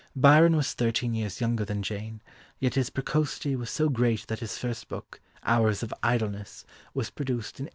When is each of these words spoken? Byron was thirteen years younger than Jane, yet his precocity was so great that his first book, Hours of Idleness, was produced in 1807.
Byron 0.15 0.55
was 0.55 0.73
thirteen 0.73 1.13
years 1.13 1.39
younger 1.41 1.63
than 1.63 1.83
Jane, 1.83 2.23
yet 2.57 2.73
his 2.73 2.89
precocity 2.89 3.55
was 3.55 3.69
so 3.69 3.87
great 3.87 4.25
that 4.29 4.39
his 4.39 4.57
first 4.57 4.87
book, 4.87 5.21
Hours 5.43 5.83
of 5.83 5.93
Idleness, 6.01 6.65
was 6.95 7.11
produced 7.11 7.59
in 7.59 7.65
1807. 7.65 7.69